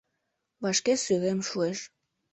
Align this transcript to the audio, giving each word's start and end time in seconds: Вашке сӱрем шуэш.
Вашке 0.61 0.93
сӱрем 1.03 1.39
шуэш. 1.49 1.79